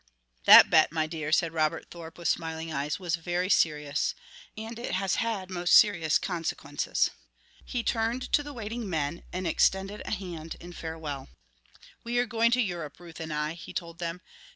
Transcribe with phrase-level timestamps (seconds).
[0.45, 4.15] "That bet, my dear," said Robert Thorpe with smiling eyes, "was very serious...
[4.57, 7.11] and it has had most serious consequences."
[7.63, 11.29] He turned to the waiting men and extended a hand in farewell.
[12.03, 14.21] "We are going to Europe, Ruth and I," he told them.